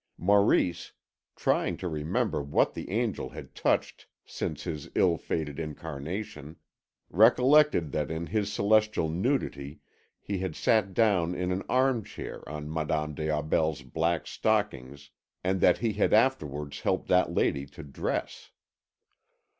Maurice, 0.17 0.93
trying 1.35 1.77
to 1.77 1.87
remember 1.87 2.41
what 2.41 2.73
the 2.73 2.89
angel 2.89 3.29
had 3.29 3.53
touched 3.53 4.07
since 4.25 4.63
his 4.63 4.89
ill 4.95 5.15
fated 5.15 5.59
incarnation, 5.59 6.55
recollected 7.11 7.91
that 7.91 8.09
in 8.09 8.25
his 8.25 8.51
celestial 8.51 9.09
nudity 9.09 9.79
he 10.19 10.39
had 10.39 10.55
sat 10.55 10.95
down 10.95 11.35
in 11.35 11.51
an 11.51 11.61
arm 11.69 12.03
chair 12.03 12.41
on 12.49 12.67
Madame 12.73 13.13
des 13.13 13.29
Aubels' 13.29 13.83
black 13.83 14.25
stockings 14.25 15.11
and 15.43 15.61
that 15.61 15.77
he 15.77 15.93
had 15.93 16.13
afterwards 16.13 16.79
helped 16.79 17.07
that 17.07 17.31
lady 17.35 17.67
to 17.67 17.83
dress. 17.83 18.49